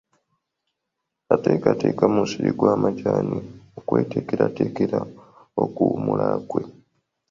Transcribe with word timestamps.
Ateekateeka 1.33 2.03
musiri 2.13 2.49
gwa 2.57 2.73
majaani 2.81 3.37
mu 3.73 3.79
kweteekerateekera 3.87 4.99
okuwummula 5.63 6.27
kwe. 6.49 6.61